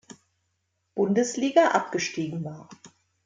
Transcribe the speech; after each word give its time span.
Bundesliga 0.95 1.69
abgestiegen 1.75 2.43
war. 2.43 2.67